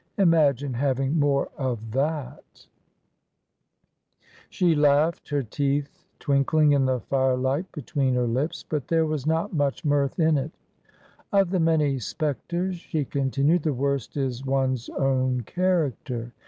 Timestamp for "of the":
11.31-11.59